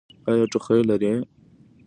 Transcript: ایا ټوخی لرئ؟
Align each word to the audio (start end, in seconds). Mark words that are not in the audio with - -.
ایا 0.29 0.45
ټوخی 0.51 0.81
لرئ؟ 0.89 1.13